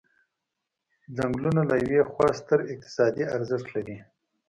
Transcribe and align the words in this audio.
څنګلونه 1.15 1.61
له 1.69 1.75
یوې 1.83 2.01
خوا 2.09 2.27
ستر 2.39 2.59
اقتصادي 2.73 3.23
ارزښت 3.35 3.67
لري. 3.75 3.97